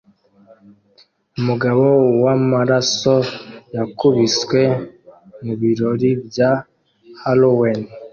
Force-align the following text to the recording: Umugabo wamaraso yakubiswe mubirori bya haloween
Umugabo 1.39 1.85
wamaraso 2.23 3.15
yakubiswe 3.75 4.61
mubirori 5.43 6.09
bya 6.27 6.51
haloween 7.21 7.81